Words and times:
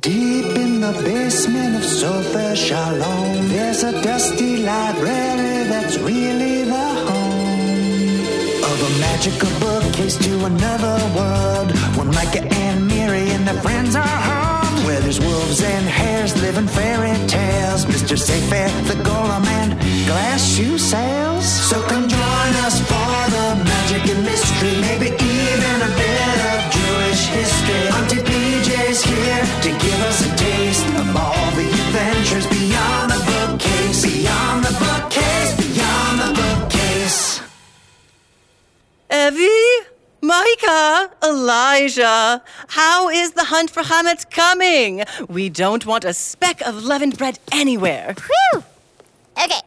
Deep 0.00 0.44
in 0.44 0.80
the 0.80 0.92
basement 1.02 1.74
of 1.74 1.84
Sofa 1.84 2.54
Shalom, 2.54 3.48
there's 3.48 3.82
a 3.82 3.90
dusty 4.02 4.58
library 4.58 5.64
that's 5.64 5.98
really 5.98 6.62
the 6.64 6.88
home 7.08 8.62
of 8.70 8.78
a 8.88 9.00
magical 9.00 9.50
bookcase 9.58 10.16
to 10.18 10.44
another 10.44 10.98
world. 11.16 11.72
Where 11.96 12.04
Micah 12.04 12.46
and 12.66 12.86
Miri 12.86 13.30
and 13.30 13.48
their 13.48 13.60
friends 13.62 13.96
are 13.96 14.02
home. 14.06 14.84
Where 14.84 15.00
there's 15.00 15.20
wolves 15.20 15.62
and 15.62 15.86
hares 15.88 16.40
living 16.42 16.68
fairy 16.68 17.16
tales. 17.26 17.86
Mr. 17.86 18.16
Sayfair, 18.16 18.70
the 18.86 19.02
golem, 19.02 19.46
and 19.46 19.72
glass 20.06 20.46
shoe 20.54 20.78
sales. 20.78 21.46
So 21.70 21.80
come 21.88 22.08
join 22.08 22.52
us 22.66 22.78
for 22.80 23.14
the 23.34 23.64
magic 23.64 24.14
and 24.14 24.22
mystery. 24.22 24.80
Maybe 24.80 25.06
even 25.24 25.37
here 29.24 29.46
to 29.62 29.70
give 29.84 30.00
us 30.10 30.18
a 30.26 30.36
taste 30.36 30.86
of 31.00 31.16
all 31.16 31.50
the 31.52 31.66
adventures 31.66 32.46
beyond 32.46 33.10
the 33.10 33.20
bookcase. 33.30 34.02
Beyond 34.02 34.64
the 34.64 34.74
bookcase, 34.82 35.50
beyond 35.56 36.14
the 36.22 36.30
bookcase. 36.40 37.40
Evie? 39.10 39.86
Micah? 40.20 41.10
Elijah? 41.22 42.42
How 42.68 43.08
is 43.08 43.32
the 43.32 43.44
hunt 43.44 43.70
for 43.70 43.82
Hametz 43.82 44.28
coming? 44.28 45.04
We 45.28 45.48
don't 45.48 45.86
want 45.86 46.04
a 46.04 46.12
speck 46.12 46.60
of 46.62 46.84
leavened 46.84 47.16
bread 47.16 47.38
anywhere. 47.52 48.14
Whew! 48.14 48.62
Okay, 49.44 49.62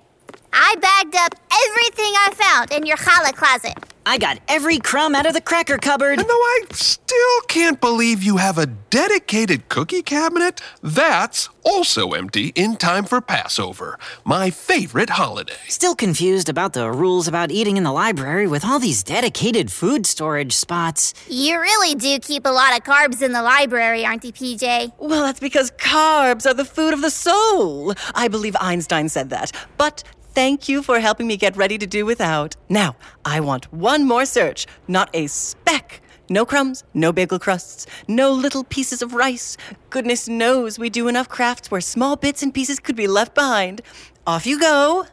I 0.54 0.76
bagged 0.80 1.16
up 1.16 1.36
everything 1.66 2.14
I 2.26 2.34
found 2.36 2.72
in 2.72 2.86
your 2.86 2.98
challah 2.98 3.34
closet. 3.34 3.91
I 4.06 4.18
got 4.18 4.40
every 4.48 4.80
crumb 4.80 5.14
out 5.14 5.28
of 5.28 5.34
the 5.34 5.42
cracker 5.42 5.78
cupboard. 5.78 6.20
And 6.20 6.28
though 6.28 6.34
I 6.34 6.62
still 6.72 7.42
can't 7.48 7.80
believe 7.80 8.24
you 8.24 8.38
have 8.38 8.58
a 8.58 8.66
dedicated 8.66 9.70
cookie 9.70 10.02
cabinet, 10.02 10.60
that's 10.82 11.50
also 11.64 12.14
empty 12.14 12.48
in 12.56 12.78
time 12.78 13.06
for 13.06 13.22
Passover, 13.22 14.00
my 14.26 14.50
favorite 14.50 15.12
holiday. 15.12 15.54
Still 15.68 15.94
confused 15.96 16.50
about 16.50 16.74
the 16.74 16.92
rules 16.92 17.28
about 17.28 17.52
eating 17.52 17.78
in 17.78 17.84
the 17.84 17.92
library 17.92 18.48
with 18.48 18.66
all 18.66 18.80
these 18.80 19.04
dedicated 19.04 19.72
food 19.72 20.08
storage 20.08 20.54
spots. 20.54 21.14
You 21.28 21.60
really 21.60 21.94
do 21.94 22.18
keep 22.20 22.46
a 22.46 22.50
lot 22.50 22.76
of 22.76 22.84
carbs 22.84 23.22
in 23.22 23.34
the 23.34 23.44
library, 23.44 24.04
aren't 24.04 24.24
you, 24.24 24.34
PJ? 24.34 24.94
Well, 24.98 25.22
that's 25.22 25.40
because 25.40 25.70
carbs 25.72 26.50
are 26.50 26.56
the 26.56 26.66
food 26.66 26.94
of 26.94 27.02
the 27.02 27.12
soul. 27.12 27.94
I 28.16 28.28
believe 28.28 28.56
Einstein 28.60 29.10
said 29.10 29.30
that. 29.30 29.52
But 29.78 30.04
thank 30.34 30.70
you 30.70 30.84
for 30.84 31.00
helping 31.00 31.28
me 31.28 31.38
get 31.38 31.58
ready 31.58 31.78
to 31.78 31.88
do 31.88 32.06
without. 32.06 32.56
Now, 32.70 32.96
I 33.26 33.40
want 33.40 33.72
one 33.74 34.08
more 34.08 34.26
search, 34.26 34.68
not 34.88 35.10
a 35.14 35.28
speck. 35.28 36.02
No 36.30 36.46
crumbs, 36.46 36.84
no 36.94 37.12
bagel 37.12 37.40
crusts, 37.40 37.86
no 38.08 38.32
little 38.32 38.64
pieces 38.64 39.02
of 39.02 39.14
rice. 39.14 39.58
Goodness 39.90 40.30
knows 40.30 40.80
we 40.80 40.90
do 40.90 41.08
enough 41.08 41.28
crafts 41.28 41.70
where 41.70 41.82
small 41.82 42.16
bits 42.16 42.42
and 42.42 42.54
pieces 42.54 42.80
could 42.80 42.96
be 42.96 43.08
left 43.08 43.36
behind. 43.36 43.82
Off 44.26 44.46
you 44.46 44.60
go. 44.60 45.06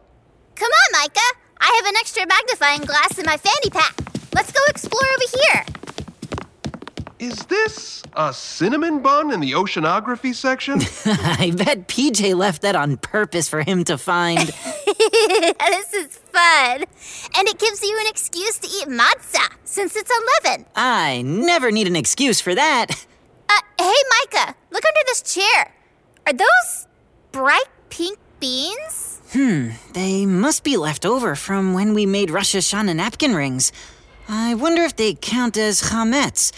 Come 0.55 0.71
on, 0.71 1.01
Micah. 1.01 1.39
I 1.61 1.81
have 1.83 1.87
an 1.87 1.97
extra 1.99 2.25
magnifying 2.27 2.83
glass 2.83 3.19
in 3.19 3.27
my 3.27 3.37
fanny 3.37 3.71
pack. 3.71 3.97
Let's 4.35 4.53
go 4.53 4.61
explore 4.69 5.03
over 5.03 5.37
here. 5.43 5.65
Is 7.19 7.39
this 7.47 8.05
a 8.15 8.33
cinnamon 8.33 9.03
bun 9.03 9.33
in 9.33 9.41
the 9.41 9.53
oceanography 9.53 10.33
section? 10.33 10.81
I 11.05 11.53
bet 11.57 11.89
PJ 11.89 12.37
left 12.37 12.63
that 12.63 12.77
on 12.77 12.97
purpose 12.97 13.49
for 13.49 13.63
him 13.63 13.83
to 13.85 13.99
find. 13.99 14.53
this 14.99 15.95
is 15.95 16.17
fun. 16.33 16.85
And 17.37 17.49
it 17.49 17.59
gives 17.59 17.83
you 17.83 17.99
an 18.01 18.07
excuse 18.09 18.59
to 18.59 18.67
eat 18.67 18.89
matzah 18.89 19.55
since 19.65 19.95
it's 19.97 20.11
unleavened. 20.11 20.67
I 20.75 21.23
never 21.23 21.71
need 21.71 21.87
an 21.87 21.97
excuse 21.97 22.41
for 22.41 22.55
that. 22.55 22.87
Uh, 23.49 23.61
hey, 23.79 23.95
Micah, 24.11 24.55
look 24.71 24.85
under 24.85 25.01
this 25.07 25.23
chair. 25.23 25.73
Are 26.27 26.33
those 26.33 26.87
bright 27.33 27.69
pink 27.91 28.19
beans? 28.41 29.21
Hmm, 29.33 29.71
they 29.93 30.27
must 30.27 30.65
be 30.65 30.77
left 30.77 31.07
over 31.07 31.35
from 31.35 31.75
when 31.75 31.95
we 31.95 32.07
made 32.07 32.31
Rosh 32.31 32.55
Hashanah 32.55 32.97
napkin 32.97 33.35
rings. 33.35 33.73
I 34.29 34.55
wonder 34.55 34.83
if 34.83 34.97
they 34.97 35.15
count 35.15 35.57
as 35.57 35.81
chametz. 35.83 36.53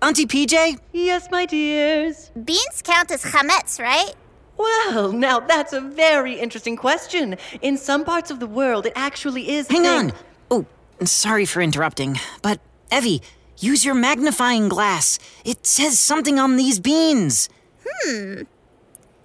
Auntie 0.00 0.26
PJ? 0.26 0.78
Yes, 0.92 1.28
my 1.30 1.46
dears. 1.46 2.30
Beans 2.44 2.82
count 2.82 3.10
as 3.10 3.22
chametz, 3.22 3.80
right? 3.80 4.14
Well, 4.56 5.12
now 5.12 5.40
that's 5.40 5.72
a 5.72 5.80
very 5.80 6.38
interesting 6.38 6.76
question. 6.76 7.36
In 7.62 7.76
some 7.76 8.04
parts 8.04 8.30
of 8.30 8.38
the 8.40 8.46
world, 8.46 8.86
it 8.86 8.92
actually 8.94 9.50
is. 9.50 9.68
Hang 9.68 9.82
thing- 9.82 10.10
on. 10.10 10.12
Oh, 10.50 10.66
sorry 11.04 11.46
for 11.46 11.60
interrupting, 11.62 12.18
but 12.42 12.60
Evie, 12.90 13.22
use 13.58 13.84
your 13.84 13.94
magnifying 13.94 14.68
glass. 14.68 15.18
It 15.44 15.66
says 15.66 15.98
something 15.98 16.38
on 16.38 16.56
these 16.56 16.78
beans. 16.80 17.48
Hmm. 17.86 18.42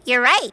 You're 0.05 0.21
right. 0.21 0.51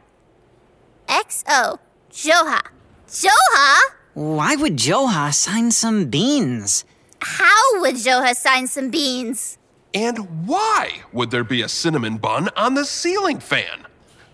XO. 1.07 1.79
Joha. 2.11 2.61
Joha? 3.07 3.79
Why 4.13 4.55
would 4.55 4.77
Joha 4.77 5.33
sign 5.33 5.71
some 5.71 6.05
beans? 6.05 6.83
How 7.21 7.79
would 7.81 7.95
Joha 7.95 8.35
sign 8.35 8.67
some 8.67 8.89
beans? 8.89 9.57
and 9.93 10.45
why 10.45 10.91
would 11.13 11.31
there 11.31 11.45
be 11.45 11.61
a 11.61 11.69
cinnamon 11.69 12.17
bun 12.17 12.49
on 12.57 12.73
the 12.73 12.83
ceiling 12.83 13.39
fan? 13.39 13.87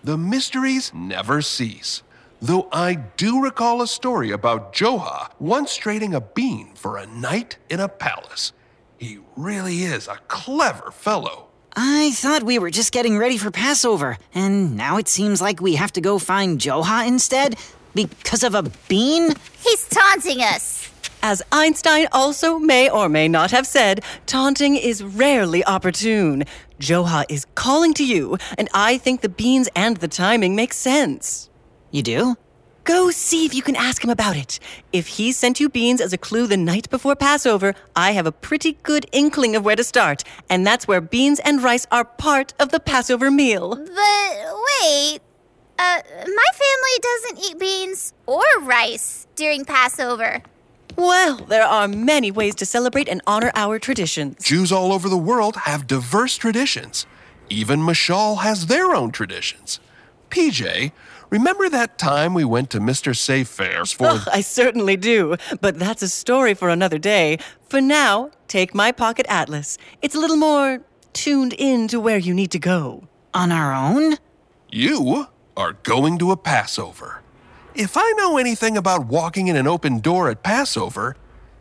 The 0.04 0.18
mysteries 0.18 0.92
never 0.92 1.42
cease. 1.42 2.02
Though 2.40 2.66
I 2.72 2.94
do 2.94 3.40
recall 3.40 3.82
a 3.82 3.86
story 3.86 4.32
about 4.32 4.72
Joha 4.72 5.30
once 5.38 5.76
trading 5.76 6.12
a 6.12 6.20
bean 6.20 6.72
for 6.74 6.96
a 6.96 7.06
night 7.06 7.58
in 7.70 7.78
a 7.78 7.86
palace. 7.86 8.52
He 8.98 9.20
really 9.36 9.84
is 9.84 10.08
a 10.08 10.18
clever 10.26 10.90
fellow. 10.90 11.46
I 11.76 12.10
thought 12.14 12.42
we 12.42 12.58
were 12.58 12.70
just 12.70 12.92
getting 12.92 13.16
ready 13.16 13.38
for 13.38 13.52
Passover, 13.52 14.18
and 14.34 14.76
now 14.76 14.96
it 14.98 15.06
seems 15.06 15.40
like 15.40 15.60
we 15.60 15.76
have 15.76 15.92
to 15.92 16.00
go 16.00 16.18
find 16.18 16.58
Joha 16.58 17.06
instead? 17.06 17.56
Because 17.94 18.42
of 18.42 18.54
a 18.54 18.62
bean? 18.88 19.34
He's 19.62 19.88
taunting 19.88 20.40
us. 20.40 20.90
As 21.22 21.42
Einstein 21.52 22.08
also 22.10 22.58
may 22.58 22.90
or 22.90 23.08
may 23.08 23.28
not 23.28 23.52
have 23.52 23.66
said, 23.66 24.02
taunting 24.26 24.76
is 24.76 25.04
rarely 25.04 25.64
opportune. 25.64 26.44
Joha 26.80 27.24
is 27.28 27.46
calling 27.54 27.94
to 27.94 28.04
you, 28.04 28.38
and 28.58 28.68
I 28.74 28.98
think 28.98 29.20
the 29.20 29.28
beans 29.28 29.68
and 29.76 29.98
the 29.98 30.08
timing 30.08 30.56
make 30.56 30.72
sense. 30.72 31.48
You 31.92 32.02
do? 32.02 32.36
Go 32.84 33.12
see 33.12 33.46
if 33.46 33.54
you 33.54 33.62
can 33.62 33.76
ask 33.76 34.02
him 34.02 34.10
about 34.10 34.36
it. 34.36 34.58
If 34.92 35.06
he 35.06 35.30
sent 35.30 35.60
you 35.60 35.68
beans 35.68 36.00
as 36.00 36.12
a 36.12 36.18
clue 36.18 36.48
the 36.48 36.56
night 36.56 36.90
before 36.90 37.14
Passover, 37.14 37.74
I 37.94 38.10
have 38.12 38.26
a 38.26 38.32
pretty 38.32 38.72
good 38.82 39.06
inkling 39.12 39.54
of 39.54 39.64
where 39.64 39.76
to 39.76 39.84
start, 39.84 40.24
and 40.50 40.66
that's 40.66 40.88
where 40.88 41.00
beans 41.00 41.38
and 41.44 41.62
rice 41.62 41.86
are 41.92 42.04
part 42.04 42.52
of 42.58 42.70
the 42.70 42.80
Passover 42.80 43.30
meal. 43.30 43.76
But 43.76 44.54
wait. 44.82 45.20
Uh, 45.82 46.00
my 46.28 46.50
family 46.54 46.96
doesn't 47.00 47.38
eat 47.44 47.58
beans 47.58 48.14
or 48.26 48.44
rice 48.60 49.26
during 49.34 49.64
Passover. 49.64 50.40
Well, 50.94 51.38
there 51.38 51.64
are 51.64 51.88
many 51.88 52.30
ways 52.30 52.54
to 52.56 52.66
celebrate 52.66 53.08
and 53.08 53.20
honor 53.26 53.50
our 53.56 53.80
traditions. 53.80 54.44
Jews 54.44 54.70
all 54.70 54.92
over 54.92 55.08
the 55.08 55.16
world 55.16 55.56
have 55.64 55.88
diverse 55.88 56.36
traditions. 56.36 57.04
Even 57.48 57.80
Mashal 57.80 58.42
has 58.42 58.68
their 58.68 58.94
own 58.94 59.10
traditions. 59.10 59.80
PJ, 60.30 60.92
remember 61.30 61.68
that 61.68 61.98
time 61.98 62.32
we 62.32 62.44
went 62.44 62.70
to 62.70 62.78
Mr. 62.78 63.16
Safe 63.16 63.48
Fairs 63.48 63.90
for. 63.90 64.06
Ugh, 64.06 64.28
I 64.32 64.40
certainly 64.40 64.96
do, 64.96 65.36
but 65.60 65.80
that's 65.80 66.02
a 66.02 66.08
story 66.08 66.54
for 66.54 66.68
another 66.68 66.98
day. 66.98 67.38
For 67.68 67.80
now, 67.80 68.30
take 68.46 68.72
my 68.72 68.92
pocket 68.92 69.26
atlas. 69.28 69.78
It's 70.00 70.14
a 70.14 70.20
little 70.20 70.36
more 70.36 70.80
tuned 71.12 71.54
in 71.54 71.88
to 71.88 71.98
where 71.98 72.18
you 72.18 72.34
need 72.34 72.52
to 72.52 72.60
go. 72.60 73.08
On 73.34 73.50
our 73.50 73.74
own? 73.74 74.18
You 74.70 75.26
are 75.56 75.74
going 75.82 76.18
to 76.18 76.30
a 76.30 76.36
Passover. 76.36 77.22
If 77.74 77.96
I 77.96 78.12
know 78.16 78.36
anything 78.36 78.76
about 78.76 79.06
walking 79.06 79.48
in 79.48 79.56
an 79.56 79.66
open 79.66 80.00
door 80.00 80.28
at 80.28 80.42
Passover, 80.42 81.16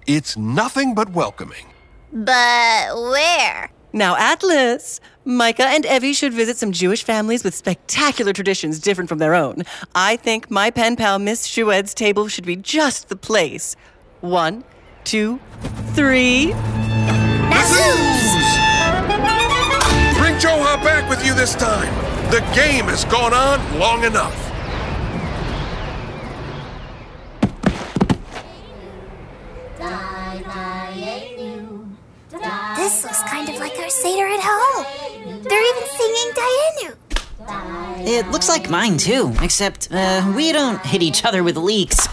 it's 0.07 0.35
nothing 0.38 0.94
but 0.94 1.12
welcoming. 1.12 1.68
But 2.12 2.96
where? 2.96 3.69
Now, 3.94 4.16
Atlas, 4.16 5.02
Micah 5.25 5.68
and 5.68 5.85
Evie 5.85 6.13
should 6.13 6.34
visit 6.34 6.57
some 6.57 6.72
Jewish 6.72 7.03
families 7.03 7.44
with 7.44 7.53
spectacular 7.53 8.34
traditions 8.34 8.79
different 8.79 9.09
from 9.09 9.20
their 9.20 9.35
own. 9.35 9.64
I 9.94 10.16
think 10.16 10.49
my 10.49 10.72
pen 10.72 10.96
pal 10.96 11.20
Miss 11.20 11.47
Shouhed's 11.47 11.94
table 11.94 12.28
should 12.28 12.46
be 12.46 12.55
just 12.55 13.09
the 13.09 13.17
place. 13.17 13.76
One, 14.22 14.64
two, 15.03 15.40
three. 15.94 16.53
Bring 17.52 18.21
Joha 20.72 20.84
back 20.84 21.09
with 21.09 21.26
you 21.26 21.34
this 21.34 21.53
time. 21.56 21.94
The 22.32 22.40
game 22.56 22.85
has 22.85 23.03
gone 23.06 23.34
on 23.34 23.59
long 23.78 24.06
enough. 24.06 24.35
This 32.78 33.03
looks 33.03 33.22
kind 33.23 33.50
of 33.50 33.59
like 33.59 33.78
our 33.79 33.90
Seder 33.90 34.28
at 34.28 34.40
home. 34.41 34.85
They're 35.44 35.68
even 35.72 35.84
singing 35.97 36.32
Dayenu. 36.40 36.96
It 38.08 38.32
looks 38.32 38.47
like 38.47 38.70
mine 38.70 38.97
too, 38.97 39.34
except 39.41 39.90
uh, 39.91 40.32
we 40.35 40.53
don't 40.53 40.79
hit 40.85 41.03
each 41.03 41.26
other 41.26 41.44
with 41.44 41.58
leeks. 41.58 42.08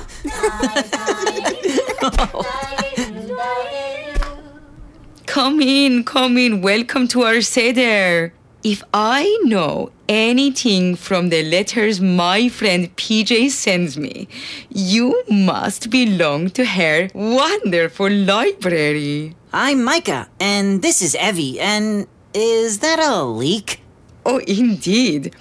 Come 5.27 5.61
in, 5.61 6.03
come 6.03 6.37
in. 6.37 6.61
Welcome 6.61 7.07
to 7.09 7.23
our 7.23 7.41
Seder. 7.41 8.33
If 8.69 8.83
I 8.93 9.25
know 9.45 9.93
anything 10.11 10.95
from 10.95 11.31
the 11.31 11.43
letters 11.43 12.03
my 12.03 12.51
friend 12.51 12.95
PJ 12.97 13.49
sends 13.49 13.97
me, 13.97 14.29
you 14.69 15.25
must 15.31 15.89
belong 15.89 16.51
to 16.51 16.67
her 16.67 17.09
wonderful 17.15 18.11
library. 18.11 19.35
I'm 19.55 19.83
Micah, 19.83 20.29
and 20.39 20.83
this 20.83 21.01
is 21.01 21.17
Evie, 21.17 21.59
and 21.59 22.07
is 22.35 22.81
that 22.81 22.99
a 22.99 23.25
leek? 23.25 23.81
Oh, 24.27 24.37
indeed. 24.47 25.35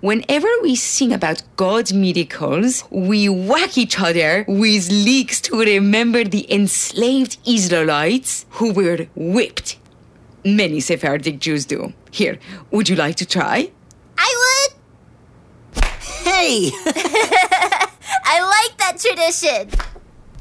Whenever 0.00 0.48
we 0.60 0.74
sing 0.74 1.12
about 1.12 1.44
God's 1.54 1.92
miracles, 1.92 2.82
we 2.90 3.28
whack 3.28 3.78
each 3.78 4.00
other 4.00 4.44
with 4.48 4.90
leeks 4.90 5.40
to 5.42 5.60
remember 5.60 6.24
the 6.24 6.52
enslaved 6.52 7.38
Israelites 7.46 8.46
who 8.58 8.72
were 8.72 9.06
whipped. 9.14 9.76
Many 10.44 10.80
Sephardic 10.80 11.38
Jews 11.38 11.64
do. 11.64 11.92
Here, 12.10 12.38
would 12.70 12.88
you 12.88 12.96
like 12.96 13.16
to 13.16 13.26
try? 13.26 13.70
I 14.18 14.68
would. 15.72 15.84
Hey! 16.02 16.70
I 18.24 18.40
like 18.40 18.78
that 18.78 18.98
tradition. 18.98 19.70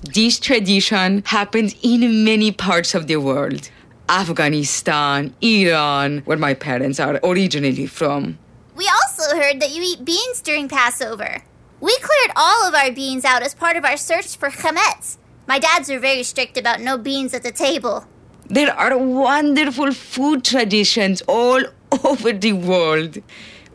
This 0.04 0.40
tradition 0.40 1.24
happens 1.26 1.76
in 1.82 2.26
many 2.26 2.52
parts 2.52 2.94
of 2.94 3.08
the 3.08 3.18
world. 3.18 3.70
Afghanistan, 4.10 5.34
Iran, 5.42 6.20
where 6.26 6.38
my 6.38 6.54
parents 6.54 7.00
are 7.00 7.20
originally 7.24 7.88
from. 7.88 8.38
We 8.76 8.90
also 8.90 9.38
heard 9.38 9.62
that 9.62 9.72
you 9.72 9.82
eat 9.82 10.04
beans 10.04 10.42
during 10.42 10.68
Passover. 10.68 11.44
We 11.80 11.98
cleared 12.00 12.32
all 12.36 12.68
of 12.68 12.74
our 12.74 12.92
beans 12.92 13.24
out 13.24 13.42
as 13.42 13.54
part 13.54 13.78
of 13.78 13.86
our 13.86 13.98
search 13.98 14.36
for 14.36 14.50
chametz. 14.50 15.18
My 15.48 15.60
dads 15.60 15.90
are 15.90 16.00
very 16.00 16.24
strict 16.24 16.58
about 16.58 16.82
no 16.82 16.98
beans 16.98 17.34
at 17.34 17.44
the 17.44 17.52
table. 17.52 18.06
There 18.54 18.72
are 18.72 18.96
wonderful 18.96 19.94
food 19.94 20.46
traditions 20.46 21.24
all 21.28 21.60
over 22.04 22.32
the 22.32 22.54
world. 22.54 23.18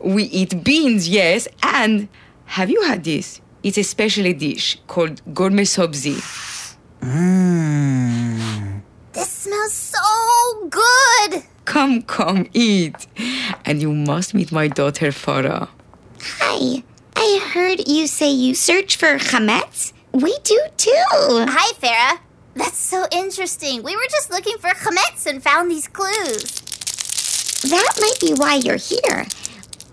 We 0.01 0.23
eat 0.23 0.63
beans, 0.63 1.09
yes, 1.09 1.49
and 1.61 2.07
have 2.45 2.69
you 2.69 2.83
had 2.83 3.03
this? 3.03 3.41
It's 3.61 3.77
a 3.77 3.83
special 3.83 4.31
dish 4.31 4.79
called 4.87 5.21
ghormeh 5.33 5.67
sabzi. 5.67 6.15
Mm. 7.01 8.79
This 9.11 9.29
smells 9.29 9.73
so 9.73 10.69
good. 10.69 11.43
Come, 11.65 12.01
come, 12.03 12.47
eat. 12.53 13.05
And 13.65 13.81
you 13.81 13.93
must 13.93 14.33
meet 14.33 14.49
my 14.53 14.69
daughter 14.69 15.07
Farrah. 15.07 15.67
Hi. 16.39 16.83
I 17.17 17.49
heard 17.51 17.85
you 17.85 18.07
say 18.07 18.31
you 18.31 18.55
search 18.55 18.95
for 18.95 19.17
chametz. 19.17 19.91
We 20.13 20.37
do 20.45 20.59
too. 20.77 21.03
Hi, 21.11 21.73
Farrah. 21.73 22.28
That's 22.59 22.77
so 22.77 23.05
interesting. 23.09 23.83
We 23.83 23.95
were 23.95 24.07
just 24.11 24.29
looking 24.29 24.57
for 24.57 24.71
chametz 24.71 25.25
and 25.25 25.41
found 25.41 25.71
these 25.71 25.87
clues. 25.87 26.43
That 27.61 27.93
might 28.01 28.19
be 28.19 28.33
why 28.33 28.55
you're 28.55 28.75
here. 28.75 29.25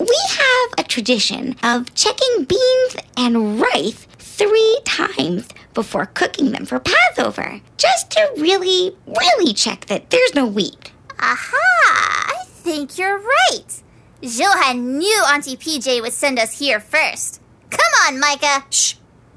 We 0.01 0.19
have 0.31 0.71
a 0.77 0.83
tradition 0.83 1.55
of 1.63 1.95
checking 1.95 2.43
beans 2.43 2.97
and 3.17 3.61
rice 3.61 4.09
three 4.19 4.81
times 4.85 5.49
before 5.75 6.07
cooking 6.07 6.51
them 6.51 6.67
for 6.67 6.81
Passover, 6.81 7.61
just 7.77 8.11
to 8.11 8.33
really, 8.37 8.97
really 9.07 9.55
check 9.55 9.87
that 9.87 10.11
there's 10.11 10.35
no 10.35 10.47
wheat. 10.47 10.91
Aha! 11.21 12.33
I 12.35 12.45
think 12.47 12.99
you're 12.99 13.21
right. 13.21 13.83
Joha 14.23 14.77
knew 14.77 15.25
Auntie 15.29 15.57
PJ 15.57 16.03
would 16.03 16.13
send 16.13 16.41
us 16.41 16.59
here 16.59 16.81
first. 16.81 17.41
Come 17.71 17.81
on, 18.09 18.19
Micah. 18.19 18.65
Shh! 18.71 18.95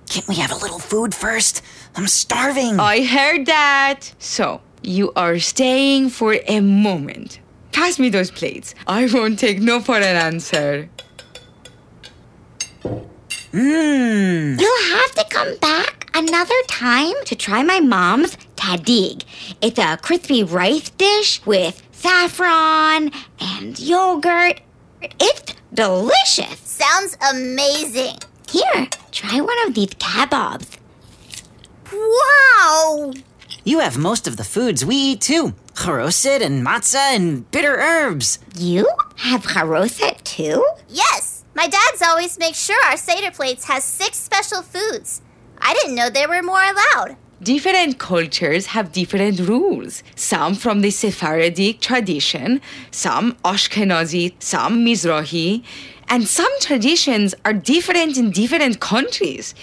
Can't 0.07 0.27
we 0.27 0.35
have 0.35 0.51
a 0.51 0.55
little 0.55 0.79
food 0.79 1.13
first? 1.13 1.61
I'm 1.95 2.07
starving. 2.07 2.80
I 2.80 3.03
heard 3.03 3.45
that. 3.47 4.12
So, 4.19 4.62
you 4.81 5.12
are 5.15 5.39
staying 5.39 6.09
for 6.09 6.38
a 6.47 6.59
moment. 6.62 7.39
Pass 7.71 8.00
me 8.00 8.09
those 8.09 8.31
plates. 8.31 8.75
I 8.88 9.07
won't 9.12 9.39
take 9.39 9.59
no 9.59 9.80
for 9.80 9.95
an 9.95 10.03
answer. 10.03 10.89
Mmm. 13.51 14.59
You'll 14.59 14.97
have 14.97 15.12
to 15.15 15.25
come 15.30 15.57
back 15.57 16.09
another 16.13 16.62
time 16.68 17.15
to 17.25 17.36
try 17.36 17.63
my 17.63 17.80
mom's 17.80 18.38
tahdig. 18.56 19.24
It's 19.62 19.80
a 19.80 19.97
crispy 19.97 20.44
rice 20.44 20.89
dish 20.92 21.45
with 21.45 21.81
saffron 21.92 23.12
and 23.39 23.80
yogurt. 23.80 24.62
It's 25.01 25.53
delicious. 25.74 26.59
Sounds 26.59 27.18
amazing. 27.31 28.15
Here, 28.50 28.88
try 29.12 29.42
one 29.42 29.68
of 29.68 29.74
these 29.75 29.89
kebabs. 29.95 30.78
Wow! 31.91 33.13
You 33.63 33.80
have 33.80 33.97
most 33.97 34.27
of 34.27 34.38
the 34.38 34.44
foods 34.44 34.86
we 34.86 34.95
eat 34.95 35.21
too. 35.21 35.53
Charoset 35.74 36.41
and 36.41 36.65
matzah 36.65 37.15
and 37.15 37.50
bitter 37.51 37.77
herbs. 37.77 38.39
You 38.57 38.89
have 39.18 39.44
charoset 39.44 40.24
too? 40.24 40.65
Yes, 40.88 41.44
my 41.56 41.68
dad's 41.68 42.01
always 42.01 42.38
makes 42.38 42.63
sure 42.63 42.80
our 42.86 42.97
Seder 42.97 43.31
plates 43.31 43.65
has 43.65 43.83
six 43.83 44.18
special 44.18 44.62
foods. 44.62 45.21
I 45.59 45.74
didn't 45.74 45.95
know 45.95 46.09
there 46.09 46.30
were 46.30 46.44
more 46.44 46.62
allowed. 46.62 47.18
Different 47.41 48.00
cultures 48.00 48.68
have 48.68 48.92
different 48.92 49.39
rules. 49.39 50.03
Some 50.15 50.56
from 50.56 50.81
the 50.81 50.92
Sephardic 50.92 51.80
tradition, 51.80 52.59
some 52.92 53.33
Ashkenazi, 53.45 54.33
some 54.39 54.85
Mizrahi, 54.85 55.63
and 56.09 56.27
some 56.27 56.51
traditions 56.59 57.33
are 57.45 57.53
different 57.53 58.18
in 58.18 58.31
different 58.31 58.80
countries. 58.81 59.56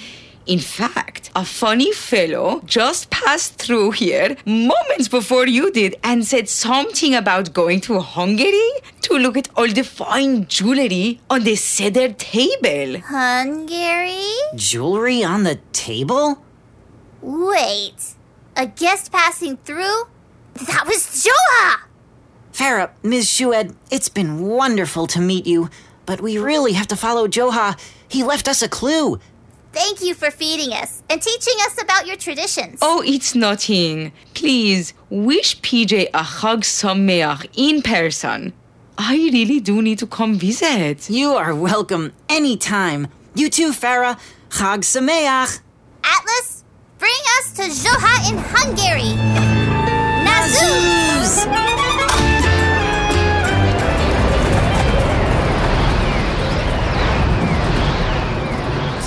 In 0.46 0.60
fact, 0.60 1.30
a 1.34 1.44
funny 1.44 1.90
fellow 1.92 2.62
just 2.64 3.10
passed 3.10 3.54
through 3.54 3.90
here 3.90 4.36
moments 4.46 5.08
before 5.08 5.48
you 5.48 5.72
did 5.72 5.96
and 6.04 6.24
said 6.24 6.48
something 6.48 7.16
about 7.16 7.52
going 7.52 7.80
to 7.80 7.98
Hungary 7.98 8.70
to 9.02 9.14
look 9.14 9.36
at 9.36 9.48
all 9.56 9.66
the 9.66 9.82
fine 9.82 10.46
jewelry 10.46 11.20
on 11.28 11.42
the 11.42 11.56
Seder 11.56 12.12
table. 12.12 13.00
Hungary? 13.00 14.22
Jewelry 14.54 15.24
on 15.24 15.42
the 15.42 15.56
table? 15.72 16.44
Wait. 17.20 18.14
A 18.56 18.68
guest 18.68 19.10
passing 19.10 19.56
through? 19.56 20.04
That 20.54 20.84
was 20.86 21.26
Joha! 21.26 21.80
Farrah, 22.52 22.90
Ms. 23.02 23.28
Shouhed, 23.28 23.74
it's 23.90 24.08
been 24.08 24.40
wonderful 24.40 25.08
to 25.08 25.20
meet 25.20 25.44
you, 25.46 25.70
but 26.06 26.20
we 26.20 26.38
really 26.38 26.72
have 26.74 26.86
to 26.86 26.96
follow 26.96 27.26
Joha. 27.26 27.76
He 28.08 28.22
left 28.22 28.46
us 28.46 28.62
a 28.62 28.68
clue. 28.68 29.18
Thank 29.76 30.00
you 30.00 30.14
for 30.14 30.30
feeding 30.30 30.72
us 30.72 31.02
and 31.10 31.20
teaching 31.20 31.52
us 31.66 31.82
about 31.82 32.06
your 32.06 32.16
traditions. 32.16 32.78
Oh, 32.80 33.02
it's 33.04 33.34
nothing. 33.34 34.10
Please 34.32 34.94
wish 35.10 35.60
PJ 35.60 36.08
a 36.14 36.22
Chag 36.22 36.60
Sameach 36.60 37.46
in 37.54 37.82
person. 37.82 38.54
I 38.96 39.16
really 39.16 39.60
do 39.60 39.82
need 39.82 39.98
to 39.98 40.06
come 40.06 40.36
visit. 40.36 41.10
You 41.10 41.34
are 41.34 41.54
welcome 41.54 42.14
anytime. 42.30 43.08
You 43.34 43.50
too, 43.50 43.72
Farrah. 43.72 44.18
Chag 44.48 44.80
Sameach. 44.80 45.60
Atlas, 46.02 46.64
bring 46.96 47.20
us 47.38 47.52
to 47.56 47.64
Joha 47.64 48.30
in 48.30 48.38
Hungary. 48.38 49.12
Nazuz! 50.24 51.75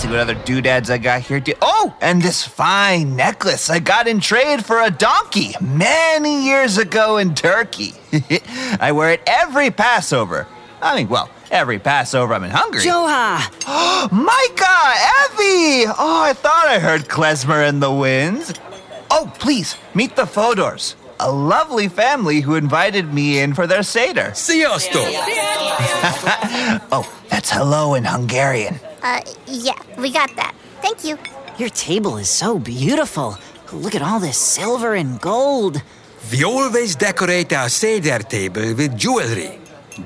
See 0.10 0.16
what 0.16 0.22
other 0.22 0.44
doodads 0.46 0.90
I 0.90 0.98
got 0.98 1.22
here. 1.22 1.40
too. 1.40 1.54
Oh, 1.62 1.96
and 2.02 2.22
this 2.22 2.46
fine 2.46 3.16
necklace 3.16 3.70
I 3.70 3.80
got 3.80 4.08
in 4.08 4.20
trade 4.20 4.66
for 4.66 4.82
a 4.82 4.90
donkey 4.90 5.54
many 5.62 6.46
years 6.46 6.78
ago 6.78 7.18
in 7.18 7.36
Turkey. 7.36 7.94
I 8.80 8.92
wear 8.92 9.12
it 9.12 9.22
every 9.28 9.70
Passover. 9.72 10.48
I 10.82 10.96
mean, 10.96 11.10
well, 11.10 11.30
every 11.52 11.78
Passover 11.80 12.34
I'm 12.34 12.44
in 12.44 12.52
Hungary. 12.52 12.82
Joha! 12.82 13.40
Micah! 14.12 14.90
Evie! 15.26 15.92
Oh, 15.98 16.24
I 16.24 16.34
thought 16.34 16.68
I 16.68 16.80
heard 16.80 17.02
klezmer 17.02 17.68
in 17.68 17.80
the 17.80 17.92
winds. 17.92 18.54
Oh, 19.12 19.32
please, 19.40 19.76
meet 19.94 20.16
the 20.16 20.26
Fodors. 20.26 20.96
A 21.20 21.30
lovely 21.32 21.90
family 21.90 22.40
who 22.40 22.56
invited 22.56 23.14
me 23.14 23.40
in 23.40 23.54
for 23.54 23.68
their 23.68 23.84
Seder. 23.84 24.32
Sziasztok! 24.34 25.06
Oh, 26.92 27.12
that's 27.30 27.52
hello 27.52 27.94
in 27.94 28.06
Hungarian. 28.06 28.80
Uh, 29.02 29.22
yeah, 29.48 29.80
we 29.98 30.12
got 30.12 30.36
that. 30.36 30.54
Thank 30.82 31.04
you. 31.04 31.18
Your 31.58 31.70
table 31.70 32.18
is 32.18 32.30
so 32.30 32.60
beautiful. 32.60 33.38
Look 33.74 33.96
at 33.96 34.02
all 34.02 34.20
this 34.20 34.38
silver 34.38 34.96
and 34.96 35.20
gold. 35.22 35.82
We 36.32 36.44
always 36.44 36.96
decorate 36.96 37.54
our 37.54 37.70
Seder 37.70 38.20
table 38.20 38.74
with 38.76 38.98
jewelry. 38.98 39.60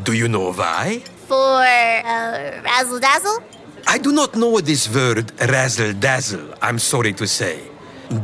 Do 0.03 0.13
you 0.13 0.27
know 0.27 0.51
why? 0.53 1.03
For, 1.27 1.35
uh, 1.35 2.61
razzle 2.63 2.99
dazzle? 2.99 3.43
I 3.87 3.97
do 3.97 4.11
not 4.11 4.35
know 4.35 4.59
this 4.61 4.93
word 4.93 5.31
razzle 5.39 5.93
dazzle, 5.93 6.53
I'm 6.61 6.79
sorry 6.79 7.13
to 7.13 7.27
say. 7.27 7.59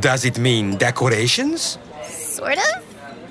Does 0.00 0.24
it 0.24 0.38
mean 0.38 0.76
decorations? 0.76 1.78
Sort 2.08 2.58
of. 2.58 2.84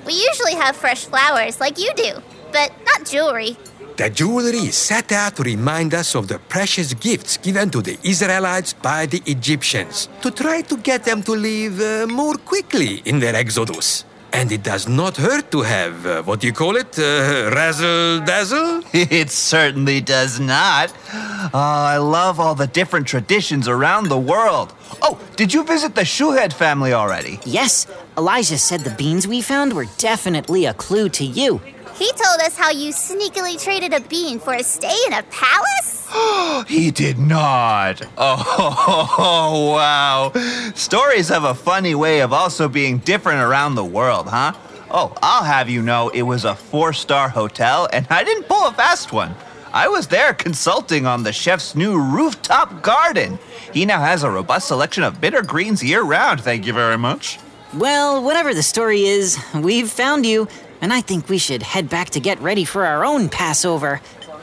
We 0.06 0.14
usually 0.14 0.54
have 0.54 0.76
fresh 0.76 1.04
flowers 1.06 1.60
like 1.60 1.78
you 1.78 1.92
do, 1.94 2.12
but 2.52 2.72
not 2.84 3.06
jewelry. 3.06 3.56
The 3.96 4.08
jewelry 4.08 4.68
is 4.68 4.76
set 4.76 5.12
out 5.12 5.36
to 5.36 5.42
remind 5.42 5.92
us 5.94 6.14
of 6.14 6.26
the 6.28 6.38
precious 6.38 6.94
gifts 6.94 7.36
given 7.36 7.70
to 7.70 7.82
the 7.82 7.98
Israelites 8.02 8.72
by 8.72 9.06
the 9.06 9.22
Egyptians 9.26 10.08
to 10.22 10.30
try 10.30 10.62
to 10.62 10.76
get 10.78 11.04
them 11.04 11.22
to 11.24 11.32
leave 11.32 11.80
uh, 11.80 12.06
more 12.06 12.34
quickly 12.36 13.02
in 13.04 13.20
their 13.20 13.34
exodus. 13.36 14.04
And 14.32 14.52
it 14.52 14.62
does 14.62 14.88
not 14.88 15.16
hurt 15.16 15.50
to 15.50 15.62
have, 15.62 16.06
uh, 16.06 16.22
what 16.22 16.40
do 16.40 16.46
you 16.46 16.52
call 16.52 16.76
it? 16.76 16.96
Uh, 16.98 17.50
razzle 17.52 18.20
dazzle? 18.20 18.82
It 18.92 19.28
certainly 19.30 20.00
does 20.00 20.38
not. 20.38 20.92
Oh, 21.12 21.50
I 21.52 21.96
love 21.98 22.38
all 22.38 22.54
the 22.54 22.68
different 22.68 23.06
traditions 23.08 23.66
around 23.66 24.08
the 24.08 24.18
world. 24.18 24.72
Oh, 25.02 25.18
did 25.36 25.52
you 25.52 25.64
visit 25.64 25.94
the 25.96 26.04
Shouhed 26.04 26.52
family 26.52 26.92
already? 26.92 27.40
Yes, 27.44 27.86
Elijah 28.16 28.56
said 28.58 28.80
the 28.80 28.94
beans 28.94 29.26
we 29.26 29.42
found 29.42 29.72
were 29.72 29.86
definitely 29.98 30.64
a 30.64 30.74
clue 30.74 31.08
to 31.10 31.24
you. 31.24 31.60
He 32.00 32.10
told 32.12 32.40
us 32.40 32.56
how 32.56 32.70
you 32.70 32.94
sneakily 32.94 33.62
traded 33.62 33.92
a 33.92 34.00
bean 34.00 34.40
for 34.40 34.54
a 34.54 34.62
stay 34.62 34.96
in 35.06 35.12
a 35.12 35.22
palace? 35.24 36.08
He 36.66 36.90
did 36.90 37.18
not. 37.18 38.00
Oh, 38.18 39.72
wow. 39.74 40.32
Stories 40.74 41.28
have 41.28 41.44
a 41.44 41.54
funny 41.54 41.94
way 41.94 42.20
of 42.20 42.32
also 42.32 42.68
being 42.68 42.98
different 42.98 43.40
around 43.40 43.74
the 43.74 43.84
world, 43.84 44.28
huh? 44.28 44.54
Oh, 44.90 45.14
I'll 45.22 45.44
have 45.44 45.68
you 45.68 45.82
know 45.82 46.08
it 46.08 46.22
was 46.22 46.46
a 46.46 46.54
four 46.54 46.94
star 46.94 47.28
hotel, 47.28 47.86
and 47.92 48.06
I 48.08 48.24
didn't 48.24 48.44
pull 48.44 48.66
a 48.66 48.72
fast 48.72 49.12
one. 49.12 49.34
I 49.70 49.86
was 49.88 50.06
there 50.06 50.32
consulting 50.32 51.04
on 51.06 51.22
the 51.22 51.34
chef's 51.34 51.74
new 51.74 52.00
rooftop 52.00 52.82
garden. 52.82 53.38
He 53.74 53.84
now 53.84 54.00
has 54.00 54.22
a 54.22 54.30
robust 54.30 54.68
selection 54.68 55.02
of 55.02 55.20
bitter 55.20 55.42
greens 55.42 55.84
year 55.84 56.02
round, 56.02 56.40
thank 56.40 56.64
you 56.64 56.72
very 56.72 56.96
much. 56.96 57.38
Well, 57.74 58.24
whatever 58.24 58.54
the 58.54 58.62
story 58.62 59.04
is, 59.04 59.38
we've 59.54 59.90
found 59.90 60.24
you, 60.24 60.48
and 60.80 60.92
I 60.92 61.00
think 61.00 61.28
we 61.28 61.38
should 61.38 61.62
head 61.62 61.88
back 61.88 62.10
to 62.10 62.20
get 62.20 62.40
ready 62.40 62.64
for 62.64 62.84
our 62.84 63.04
own 63.04 63.28
Passover. 63.28 64.00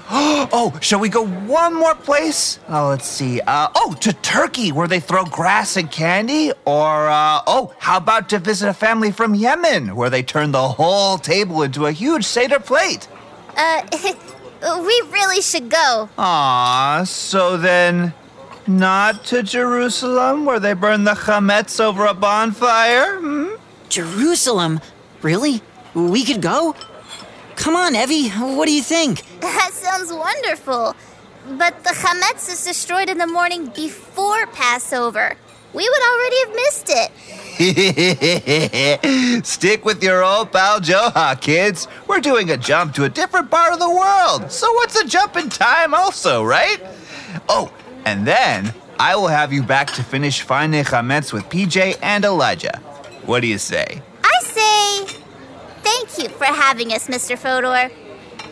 Oh, 0.49 0.77
shall 0.81 0.99
we 0.99 1.09
go 1.09 1.27
one 1.27 1.73
more 1.75 1.93
place? 1.93 2.59
Oh, 2.69 2.87
let's 2.87 3.05
see. 3.05 3.41
Uh, 3.41 3.67
oh, 3.75 3.93
to 3.99 4.13
Turkey, 4.13 4.71
where 4.71 4.87
they 4.87 5.01
throw 5.01 5.25
grass 5.25 5.75
and 5.75 5.91
candy? 5.91 6.53
Or, 6.63 7.09
uh, 7.09 7.41
oh, 7.45 7.73
how 7.79 7.97
about 7.97 8.29
to 8.29 8.39
visit 8.39 8.69
a 8.69 8.73
family 8.73 9.11
from 9.11 9.35
Yemen, 9.35 9.97
where 9.97 10.09
they 10.09 10.23
turn 10.23 10.53
the 10.53 10.69
whole 10.69 11.17
table 11.17 11.61
into 11.61 11.87
a 11.87 11.91
huge 11.91 12.23
Seder 12.23 12.61
plate? 12.61 13.09
Uh, 13.57 13.81
we 14.61 15.03
really 15.11 15.41
should 15.41 15.69
go. 15.69 16.07
Aw, 16.17 17.03
so 17.03 17.57
then, 17.57 18.13
not 18.65 19.25
to 19.25 19.43
Jerusalem, 19.43 20.45
where 20.45 20.61
they 20.61 20.73
burn 20.73 21.03
the 21.03 21.15
chametz 21.15 21.81
over 21.81 22.05
a 22.05 22.13
bonfire? 22.13 23.17
Hmm? 23.19 23.47
Jerusalem? 23.89 24.79
Really? 25.21 25.61
We 25.93 26.23
could 26.23 26.41
go? 26.41 26.75
Come 27.55 27.75
on, 27.75 27.95
Evie, 27.95 28.29
what 28.29 28.67
do 28.67 28.73
you 28.73 28.83
think? 28.83 29.23
That 29.39 29.71
sounds 29.73 30.11
wonderful. 30.13 30.95
But 31.57 31.83
the 31.83 31.89
chametz 31.89 32.49
is 32.51 32.63
destroyed 32.63 33.09
in 33.09 33.17
the 33.17 33.27
morning 33.27 33.67
before 33.67 34.45
Passover. 34.47 35.35
We 35.73 35.89
would 35.89 36.01
already 36.01 36.39
have 36.45 36.55
missed 36.55 36.89
it. 36.89 37.11
Stick 39.45 39.85
with 39.85 40.03
your 40.03 40.23
old 40.23 40.51
pal 40.51 40.79
Joha, 40.79 41.39
kids. 41.39 41.87
We're 42.07 42.19
doing 42.19 42.51
a 42.51 42.57
jump 42.57 42.93
to 42.95 43.05
a 43.05 43.09
different 43.09 43.49
part 43.49 43.73
of 43.73 43.79
the 43.79 43.89
world. 43.89 44.51
So 44.51 44.71
what's 44.73 44.95
a 44.95 45.05
jump 45.05 45.35
in 45.35 45.49
time, 45.49 45.93
also, 45.93 46.43
right? 46.43 46.79
Oh, 47.49 47.71
and 48.05 48.25
then 48.27 48.73
I 48.99 49.15
will 49.15 49.27
have 49.27 49.51
you 49.53 49.63
back 49.63 49.87
to 49.93 50.03
finish 50.03 50.41
finding 50.41 50.83
chametz 50.83 51.33
with 51.33 51.43
PJ 51.45 51.97
and 52.01 52.25
Elijah. 52.25 52.77
What 53.25 53.41
do 53.41 53.47
you 53.47 53.57
say? 53.57 54.01
I 54.01 54.03
say 54.03 54.05
thank 54.05 54.06
you 56.17 56.29
for 56.29 56.45
having 56.45 56.93
us, 56.93 57.07
Mr. 57.07 57.37
Fodor. 57.37 57.91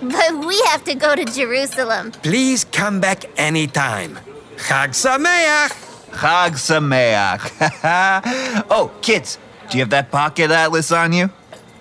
But 0.02 0.46
we 0.46 0.60
have 0.68 0.84
to 0.86 0.96
go 0.96 1.16
to 1.16 1.26
Jerusalem. 1.26 2.12
Please 2.12 2.66
come 2.66 3.00
back 3.00 3.26
anytime. 3.38 4.18
Chag 4.58 4.90
Sameach! 4.90 5.70
Chag 6.12 6.54
Sameach. 6.54 8.66
oh, 8.70 8.92
kids, 9.02 9.38
do 9.70 9.78
you 9.78 9.84
have 9.84 9.90
that 9.92 10.12
pocket 10.12 10.52
atlas 10.52 10.92
on 10.92 11.14
you? 11.14 11.30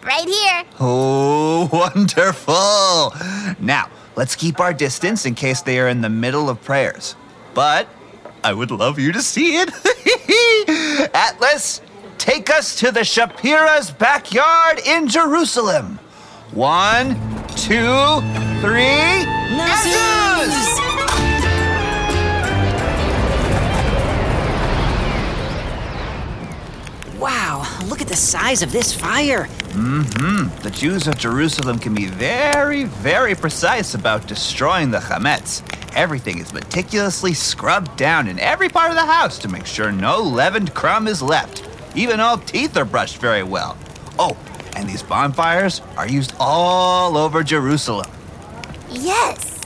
Right 0.02 0.28
here. 0.28 0.64
Oh, 0.80 1.68
wonderful. 1.72 3.12
Now, 3.64 3.90
let's 4.16 4.36
keep 4.36 4.60
our 4.60 4.72
distance 4.72 5.26
in 5.26 5.34
case 5.34 5.62
they 5.62 5.78
are 5.80 5.88
in 5.88 6.00
the 6.00 6.10
middle 6.10 6.48
of 6.48 6.62
prayers. 6.62 7.16
But 7.54 7.88
I 8.42 8.52
would 8.52 8.70
love 8.70 8.98
you 8.98 9.12
to 9.12 9.22
see 9.22 9.56
it. 9.56 9.70
Atlas, 11.14 11.80
take 12.24 12.48
us 12.48 12.74
to 12.74 12.90
the 12.90 13.04
Shapira's 13.04 13.90
backyard 13.90 14.80
in 14.86 15.06
Jerusalem. 15.06 15.98
One, 16.52 17.16
two, 17.48 18.22
three. 18.62 19.20
Nazuz! 19.52 20.80
Wow, 27.18 27.66
look 27.84 28.00
at 28.00 28.08
the 28.08 28.16
size 28.16 28.62
of 28.62 28.72
this 28.72 28.94
fire. 28.94 29.44
Mm-hmm. 29.74 30.62
The 30.62 30.70
Jews 30.70 31.06
of 31.06 31.18
Jerusalem 31.18 31.78
can 31.78 31.94
be 31.94 32.06
very, 32.06 32.84
very 32.84 33.34
precise 33.34 33.94
about 33.94 34.26
destroying 34.26 34.90
the 34.90 35.00
chametz. 35.00 35.62
Everything 35.94 36.38
is 36.38 36.54
meticulously 36.54 37.34
scrubbed 37.34 37.94
down 37.98 38.28
in 38.28 38.38
every 38.38 38.70
part 38.70 38.88
of 38.88 38.96
the 38.96 39.04
house 39.04 39.38
to 39.40 39.48
make 39.48 39.66
sure 39.66 39.92
no 39.92 40.22
leavened 40.22 40.72
crumb 40.72 41.06
is 41.06 41.20
left. 41.20 41.68
Even 41.94 42.18
all 42.18 42.38
teeth 42.38 42.76
are 42.76 42.84
brushed 42.84 43.18
very 43.18 43.42
well. 43.42 43.76
Oh, 44.18 44.36
and 44.76 44.88
these 44.88 45.02
bonfires 45.02 45.80
are 45.96 46.08
used 46.08 46.34
all 46.40 47.16
over 47.16 47.42
Jerusalem. 47.42 48.10
Yes. 48.90 49.60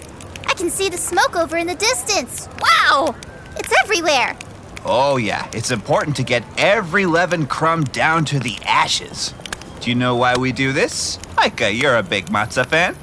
I 0.46 0.54
can 0.54 0.70
see 0.70 0.88
the 0.88 0.98
smoke 0.98 1.36
over 1.36 1.56
in 1.56 1.66
the 1.66 1.74
distance. 1.74 2.48
Wow. 2.60 3.14
It's 3.56 3.72
everywhere. 3.82 4.36
Oh, 4.84 5.16
yeah, 5.16 5.48
it's 5.52 5.70
important 5.70 6.16
to 6.16 6.22
get 6.22 6.44
every 6.56 7.06
leavened 7.06 7.48
crumb 7.48 7.84
down 7.84 8.24
to 8.26 8.38
the 8.38 8.58
ashes. 8.64 9.34
Do 9.80 9.90
you 9.90 9.96
know 9.96 10.16
why 10.16 10.36
we 10.36 10.52
do 10.52 10.72
this? 10.72 11.18
Micah, 11.36 11.72
you're 11.72 11.96
a 11.96 12.02
big 12.02 12.26
matzah 12.26 12.66
fan. 12.66 12.96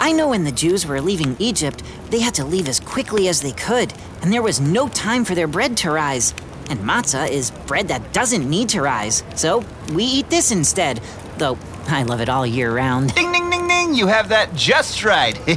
I 0.00 0.12
know 0.12 0.28
when 0.28 0.44
the 0.44 0.52
Jews 0.52 0.86
were 0.86 1.00
leaving 1.00 1.36
Egypt, 1.38 1.82
they 2.10 2.20
had 2.20 2.34
to 2.34 2.44
leave 2.44 2.68
as 2.68 2.80
quickly 2.80 3.28
as 3.28 3.40
they 3.40 3.52
could, 3.52 3.92
and 4.22 4.32
there 4.32 4.42
was 4.42 4.60
no 4.60 4.88
time 4.88 5.24
for 5.24 5.34
their 5.34 5.48
bread 5.48 5.76
to 5.78 5.90
rise. 5.90 6.34
And 6.68 6.80
matzah 6.80 7.30
is 7.30 7.50
bread 7.66 7.88
that 7.88 8.12
doesn't 8.12 8.48
need 8.48 8.68
to 8.70 8.82
rise, 8.82 9.22
so 9.34 9.64
we 9.92 10.04
eat 10.04 10.30
this 10.30 10.50
instead. 10.50 11.00
Though 11.38 11.56
I 11.86 12.02
love 12.02 12.20
it 12.20 12.28
all 12.28 12.46
year 12.46 12.74
round. 12.74 13.14
Ding, 13.14 13.32
ding, 13.32 13.48
ding, 13.48 13.66
ding. 13.66 13.94
You 13.94 14.06
have 14.08 14.28
that 14.28 14.54
just 14.54 15.04
right. 15.04 15.38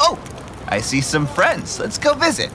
oh, 0.00 0.18
I 0.66 0.80
see 0.80 1.00
some 1.00 1.26
friends. 1.26 1.78
Let's 1.78 1.98
go 1.98 2.14
visit. 2.14 2.50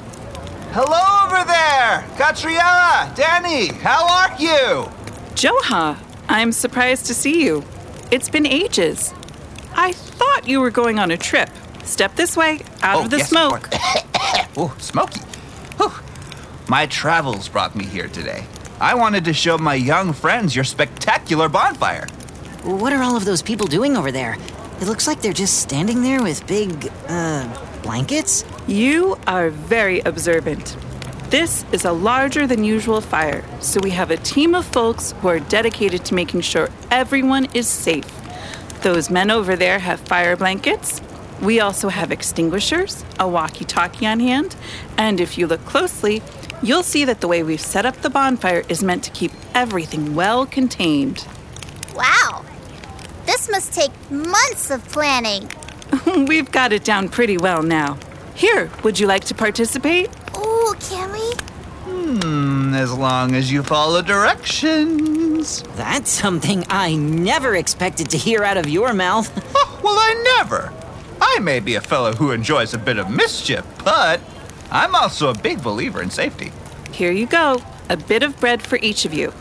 Hello 0.71 1.25
over 1.25 1.45
there. 1.47 2.03
Catriella, 2.17 3.15
Danny, 3.15 3.67
how 3.67 4.05
are 4.05 4.35
you? 4.37 4.91
Joha, 5.35 5.97
I'm 6.27 6.51
surprised 6.51 7.05
to 7.05 7.13
see 7.13 7.45
you. 7.45 7.63
It's 8.11 8.29
been 8.29 8.45
ages. 8.45 9.13
I 9.73 9.93
thought 9.93 10.47
you 10.47 10.59
were 10.59 10.71
going 10.71 10.99
on 10.99 11.11
a 11.11 11.17
trip. 11.17 11.49
Step 11.85 12.15
this 12.15 12.35
way, 12.35 12.59
out 12.81 12.97
oh, 12.97 13.03
of 13.05 13.09
the 13.09 13.19
yes, 13.19 13.29
smoke. 13.29 13.69
oh, 14.57 14.75
smoky. 14.79 15.21
Whew. 16.65 16.71
My 16.71 16.85
travels 16.87 17.49
brought 17.49 17.75
me 17.75 17.85
here 17.85 18.07
today. 18.07 18.45
I 18.79 18.95
wanted 18.95 19.25
to 19.25 19.33
show 19.33 19.57
my 19.57 19.75
young 19.75 20.13
friends 20.13 20.55
your 20.55 20.65
spectacular 20.65 21.49
bonfire. 21.49 22.07
What 22.63 22.93
are 22.93 23.03
all 23.03 23.15
of 23.15 23.25
those 23.25 23.41
people 23.41 23.67
doing 23.67 23.95
over 23.95 24.11
there? 24.11 24.37
It 24.81 24.87
looks 24.87 25.07
like 25.07 25.21
they're 25.21 25.33
just 25.33 25.59
standing 25.59 26.01
there 26.01 26.21
with 26.21 26.45
big, 26.47 26.91
uh, 27.07 27.47
blankets? 27.83 28.43
You 28.67 29.17
are 29.27 29.49
very 29.49 30.01
observant. 30.01 30.75
This 31.29 31.63
is 31.71 31.85
a 31.85 31.91
larger 31.91 32.47
than 32.47 32.63
usual 32.63 33.01
fire, 33.01 33.43
so 33.59 33.79
we 33.81 33.91
have 33.91 34.11
a 34.11 34.17
team 34.17 34.55
of 34.55 34.65
folks 34.65 35.13
who 35.21 35.27
are 35.27 35.39
dedicated 35.39 36.03
to 36.05 36.15
making 36.15 36.41
sure 36.41 36.69
everyone 36.91 37.47
is 37.53 37.67
safe. 37.67 38.05
Those 38.81 39.09
men 39.09 39.31
over 39.31 39.55
there 39.55 39.79
have 39.79 39.99
fire 40.01 40.35
blankets. 40.35 41.01
We 41.41 41.59
also 41.59 41.89
have 41.89 42.11
extinguishers, 42.11 43.03
a 43.19 43.27
walkie 43.27 43.65
talkie 43.65 44.05
on 44.05 44.19
hand, 44.19 44.55
and 44.97 45.19
if 45.19 45.37
you 45.37 45.47
look 45.47 45.65
closely, 45.65 46.21
you'll 46.61 46.83
see 46.83 47.05
that 47.05 47.21
the 47.21 47.27
way 47.27 47.43
we've 47.43 47.61
set 47.61 47.85
up 47.85 47.95
the 47.97 48.09
bonfire 48.09 48.63
is 48.69 48.83
meant 48.83 49.03
to 49.03 49.11
keep 49.11 49.31
everything 49.53 50.15
well 50.15 50.45
contained. 50.45 51.25
Wow. 51.95 52.45
This 53.25 53.49
must 53.49 53.73
take 53.73 53.91
months 54.11 54.69
of 54.69 54.83
planning. 54.89 55.49
We've 56.27 56.51
got 56.51 56.73
it 56.73 56.83
down 56.83 57.09
pretty 57.09 57.37
well 57.37 57.63
now. 57.63 57.97
Here, 58.35 58.69
would 58.83 58.99
you 58.99 59.07
like 59.07 59.23
to 59.25 59.35
participate? 59.35 60.09
Oh, 60.33 60.75
can 60.79 61.11
we? 61.11 61.55
Hmm, 61.91 62.73
as 62.73 62.91
long 62.93 63.33
as 63.35 63.51
you 63.51 63.63
follow 63.63 64.01
directions. 64.01 65.61
That's 65.75 66.09
something 66.09 66.65
I 66.69 66.95
never 66.95 67.55
expected 67.55 68.09
to 68.09 68.17
hear 68.17 68.43
out 68.43 68.57
of 68.57 68.67
your 68.67 68.93
mouth. 68.93 69.31
Oh, 69.55 69.79
well, 69.83 69.97
I 69.97 70.37
never. 70.37 70.73
I 71.21 71.39
may 71.39 71.59
be 71.59 71.75
a 71.75 71.81
fellow 71.81 72.13
who 72.13 72.31
enjoys 72.31 72.73
a 72.73 72.77
bit 72.77 72.97
of 72.97 73.09
mischief, 73.09 73.65
but 73.83 74.19
I'm 74.71 74.95
also 74.95 75.29
a 75.29 75.33
big 75.33 75.61
believer 75.63 76.01
in 76.01 76.09
safety. 76.09 76.51
Here 76.91 77.11
you 77.11 77.25
go. 77.27 77.61
A 77.89 77.97
bit 77.97 78.23
of 78.23 78.39
bread 78.39 78.61
for 78.61 78.77
each 78.77 79.05
of 79.05 79.13
you. 79.13 79.33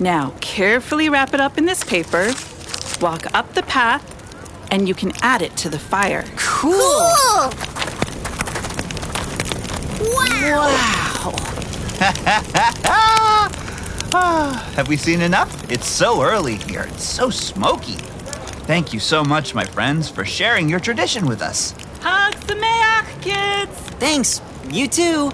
Now, 0.00 0.32
carefully 0.40 1.08
wrap 1.08 1.34
it 1.34 1.40
up 1.40 1.58
in 1.58 1.64
this 1.64 1.82
paper, 1.82 2.32
walk 3.00 3.26
up 3.34 3.54
the 3.54 3.62
path, 3.64 4.04
and 4.70 4.86
you 4.88 4.94
can 4.94 5.12
add 5.22 5.42
it 5.42 5.56
to 5.58 5.68
the 5.68 5.78
fire. 5.78 6.24
Cool! 6.36 6.72
Cool. 6.72 7.50
Wow. 10.14 11.34
Wow! 14.12 14.52
Have 14.76 14.88
we 14.88 14.96
seen 14.96 15.20
enough? 15.20 15.70
It's 15.70 15.88
so 15.88 16.22
early 16.22 16.54
here. 16.56 16.84
It's 16.88 17.04
so 17.04 17.30
smoky. 17.30 17.96
Thank 18.68 18.92
you 18.92 19.00
so 19.00 19.24
much, 19.24 19.54
my 19.54 19.64
friends, 19.64 20.08
for 20.08 20.24
sharing 20.24 20.68
your 20.68 20.78
tradition 20.78 21.26
with 21.26 21.42
us. 21.42 21.72
Hag 22.00 22.34
Sameach, 22.34 23.22
kids! 23.22 23.72
Thanks. 23.98 24.40
You 24.70 24.86
too. 24.86 25.30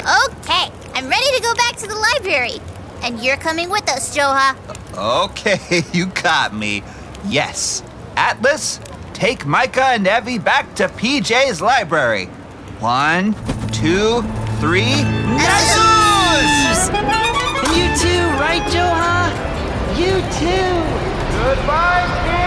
Okay, 0.00 0.70
I'm 0.94 1.08
ready 1.08 1.36
to 1.36 1.42
go 1.42 1.54
back 1.54 1.76
to 1.76 1.86
the 1.86 1.94
library. 1.94 2.60
And 3.02 3.18
you're 3.22 3.38
coming 3.38 3.70
with 3.70 3.88
us, 3.90 4.14
Joha. 4.16 4.54
Okay, 4.96 5.82
you 5.92 6.06
got 6.06 6.54
me. 6.54 6.82
Yes. 7.28 7.82
Atlas, 8.16 8.80
take 9.14 9.46
Micah 9.46 9.86
and 9.86 10.06
Evie 10.06 10.38
back 10.38 10.74
to 10.76 10.88
PJ's 10.88 11.62
library. 11.62 12.26
One, 12.80 13.32
two, 13.72 14.22
three. 14.60 15.02
Nazuz! 15.40 16.90
And 16.92 17.76
you 17.76 17.88
too, 17.96 18.26
right, 18.38 18.62
Joha? 18.70 19.32
You 19.98 20.20
too. 20.38 21.36
Goodbye, 21.38 22.45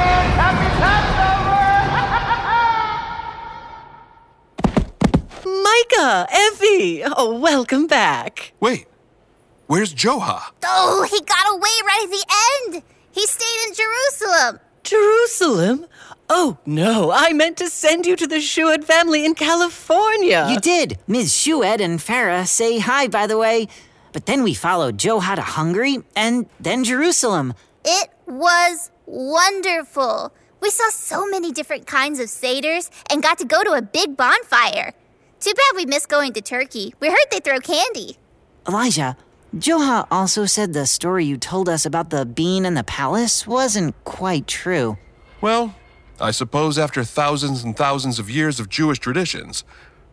Micah, 5.99 6.27
Evie, 6.33 7.03
oh, 7.03 7.37
welcome 7.37 7.85
back. 7.85 8.53
Wait, 8.61 8.85
where's 9.67 9.93
Joha? 9.93 10.51
Oh, 10.63 11.05
he 11.09 11.19
got 11.19 11.53
away 11.53 11.69
right 11.83 12.03
at 12.05 12.09
the 12.09 12.77
end. 12.79 12.83
He 13.11 13.25
stayed 13.25 13.67
in 13.67 13.73
Jerusalem. 13.73 14.59
Jerusalem? 14.83 15.87
Oh, 16.29 16.57
no, 16.65 17.11
I 17.11 17.33
meant 17.33 17.57
to 17.57 17.69
send 17.69 18.05
you 18.05 18.15
to 18.15 18.27
the 18.27 18.39
Shouhed 18.39 18.85
family 18.85 19.25
in 19.25 19.35
California. 19.35 20.47
You 20.49 20.61
did. 20.61 20.99
Ms. 21.07 21.33
Shouhed 21.33 21.81
and 21.81 21.99
Farrah 21.99 22.47
say 22.47 22.79
hi, 22.79 23.07
by 23.07 23.27
the 23.27 23.37
way. 23.37 23.67
But 24.13 24.25
then 24.25 24.41
we 24.43 24.53
followed 24.53 24.97
Joha 24.97 25.35
to 25.35 25.41
Hungary 25.41 25.97
and 26.15 26.45
then 26.61 26.85
Jerusalem. 26.85 27.55
It 27.83 28.09
was 28.25 28.89
wonderful. 29.05 30.31
We 30.61 30.69
saw 30.69 30.89
so 30.91 31.27
many 31.27 31.51
different 31.51 31.87
kinds 31.87 32.19
of 32.19 32.27
Seders 32.27 32.89
and 33.11 33.21
got 33.21 33.37
to 33.39 33.45
go 33.45 33.63
to 33.63 33.71
a 33.71 33.81
big 33.81 34.15
bonfire. 34.15 34.93
Too 35.39 35.53
bad 35.53 35.75
we 35.75 35.85
missed 35.85 36.09
going 36.09 36.33
to 36.33 36.41
Turkey. 36.41 36.93
We 36.99 37.07
heard 37.07 37.17
they 37.31 37.39
throw 37.39 37.59
candy. 37.59 38.17
Elijah, 38.67 39.15
Joha 39.55 40.05
also 40.11 40.45
said 40.45 40.73
the 40.73 40.85
story 40.85 41.25
you 41.25 41.37
told 41.37 41.69
us 41.69 41.85
about 41.85 42.09
the 42.09 42.25
bean 42.25 42.65
and 42.65 42.75
the 42.75 42.83
palace 42.83 43.47
wasn't 43.47 43.95
quite 44.03 44.47
true. 44.47 44.97
Well, 45.39 45.75
I 46.19 46.31
suppose 46.31 46.77
after 46.77 47.05
thousands 47.05 47.63
and 47.63 47.75
thousands 47.75 48.19
of 48.19 48.29
years 48.29 48.59
of 48.59 48.67
Jewish 48.67 48.99
traditions, 48.99 49.63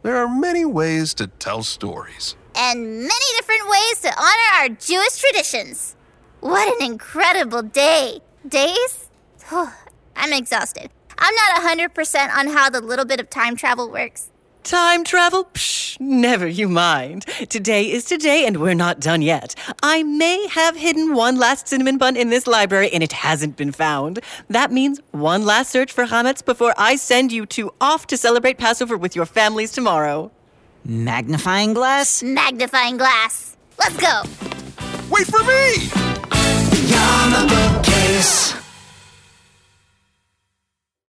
there 0.03 0.17
are 0.17 0.29
many 0.29 0.65
ways 0.65 1.13
to 1.15 1.27
tell 1.27 1.65
stories. 1.65 2.37
And 2.55 2.81
many 2.81 3.27
different 3.37 3.69
ways 3.69 4.01
to 4.03 4.13
honor 4.17 4.63
our 4.63 4.69
Jewish 4.69 5.19
traditions. 5.19 5.97
What 6.39 6.81
an 6.81 6.87
incredible 6.87 7.63
day. 7.63 8.21
Days? 8.47 9.11
I'm 9.51 10.33
exhausted. 10.33 10.91
I'm 11.19 11.35
not 11.35 11.63
100% 11.63 12.37
on 12.37 12.47
how 12.49 12.71
the 12.71 12.81
little 12.81 13.05
bit 13.05 13.19
of 13.19 13.29
time 13.29 13.57
travel 13.57 13.91
works. 13.91 14.31
Time 14.67 15.05
travel? 15.05 15.45
Psh, 15.55 16.01
never 16.01 16.45
you 16.45 16.69
mind. 16.69 17.25
Today 17.49 17.89
is 17.89 18.05
today, 18.05 18.45
and 18.45 18.57
we're 18.57 18.75
not 18.75 18.99
done 18.99 19.23
yet. 19.23 19.55
I 19.81 20.03
may 20.03 20.45
have 20.49 20.75
hidden 20.75 21.15
one 21.15 21.39
last 21.39 21.69
cinnamon 21.69 21.99
bun 21.99 22.17
in 22.17 22.31
this 22.31 22.49
library, 22.49 22.91
and 22.93 23.01
it 23.01 23.13
hasn't 23.13 23.57
been 23.57 23.71
found. 23.71 24.19
That 24.51 24.73
means 24.73 25.01
one 25.13 25.45
last 25.45 25.71
search 25.71 25.93
for 25.93 26.05
chametz 26.05 26.45
before 26.45 26.75
I 26.77 26.97
send 26.97 27.31
you 27.31 27.47
two 27.47 27.71
off 27.81 28.09
to 28.09 28.17
celebrate 28.17 28.59
Passover 28.59 28.97
with 28.97 29.15
your 29.15 29.25
families 29.25 29.71
tomorrow. 29.71 30.33
Magnifying 30.85 31.73
glass? 31.73 32.25
Magnifying 32.25 32.97
glass. 32.97 33.57
Let's 33.79 33.97
go. 33.99 34.23
Wait 35.09 35.29
for 35.29 35.45
me! 35.45 35.91
Beyond 36.73 37.35
the 37.35 37.55
bookcase. 37.55 38.66